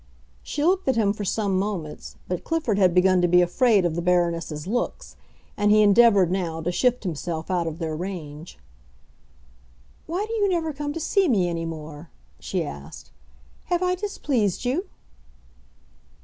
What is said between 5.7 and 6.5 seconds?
endeavored,